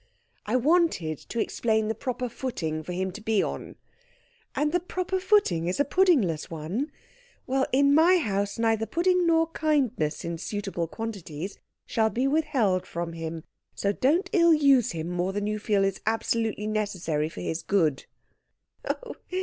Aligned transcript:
"I 0.47 0.55
wanted 0.55 1.19
to 1.19 1.39
explain 1.39 1.87
the 1.87 1.93
proper 1.93 2.27
footing 2.27 2.81
for 2.81 2.91
him 2.91 3.11
to 3.11 3.21
be 3.21 3.43
on." 3.43 3.75
"And 4.55 4.71
the 4.71 4.79
proper 4.79 5.19
footing 5.19 5.67
is 5.67 5.79
a 5.79 5.85
puddingless 5.85 6.49
one? 6.49 6.91
Well, 7.45 7.67
in 7.71 7.93
my 7.93 8.17
house 8.17 8.57
neither 8.57 8.87
pudding 8.87 9.27
nor 9.27 9.45
kindness 9.51 10.25
in 10.25 10.39
suitable 10.39 10.87
quantities 10.87 11.59
shall 11.85 12.09
be 12.09 12.25
withheld 12.27 12.87
from 12.87 13.13
him, 13.13 13.43
so 13.75 13.91
don't 13.91 14.27
ill 14.33 14.55
use 14.55 14.89
him 14.89 15.07
more 15.07 15.33
than 15.33 15.45
you 15.45 15.59
feel 15.59 15.83
is 15.83 16.01
absolutely 16.07 16.65
necessary 16.65 17.29
for 17.29 17.41
his 17.41 17.61
good." 17.61 18.05